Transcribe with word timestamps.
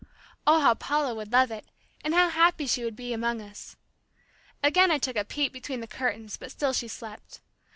Oh, 0.47 0.59
how 0.61 0.73
Paula 0.73 1.13
would 1.13 1.31
love 1.31 1.51
it, 1.51 1.63
and 2.03 2.15
how 2.15 2.29
happy 2.29 2.65
she 2.65 2.83
would 2.83 2.95
be 2.95 3.13
among 3.13 3.39
us! 3.39 3.75
Again 4.63 4.89
I 4.89 4.97
took 4.97 5.15
a 5.15 5.23
peep 5.23 5.53
between 5.53 5.79
the 5.79 5.85
curtains 5.85 6.37
but 6.37 6.49
still 6.49 6.73
she 6.73 6.87
slept. 6.87 7.39